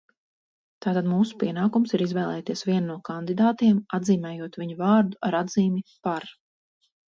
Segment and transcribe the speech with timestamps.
[0.85, 6.29] "Tātad mūsu pienākums ir izvēlēties vienu no kandidātiem, atzīmējot viņa vārdu ar atzīmi "par"."